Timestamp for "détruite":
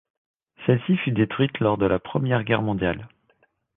1.11-1.59